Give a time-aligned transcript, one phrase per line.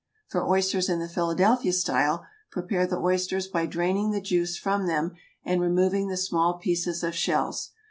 [0.29, 5.11] For oysters in the Philadelphia style, prepare the oysters by draining the juice from them
[5.45, 7.69] and removing the small pieces of shells.